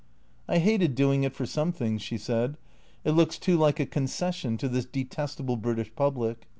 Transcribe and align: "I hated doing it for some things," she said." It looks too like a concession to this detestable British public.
"I 0.47 0.57
hated 0.57 0.95
doing 0.95 1.23
it 1.25 1.35
for 1.35 1.45
some 1.45 1.71
things," 1.71 2.01
she 2.01 2.17
said." 2.17 2.57
It 3.05 3.11
looks 3.11 3.37
too 3.37 3.55
like 3.55 3.79
a 3.79 3.85
concession 3.85 4.57
to 4.57 4.67
this 4.67 4.85
detestable 4.85 5.57
British 5.57 5.93
public. 5.95 6.47